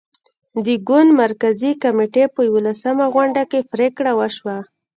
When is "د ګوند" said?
0.65-1.09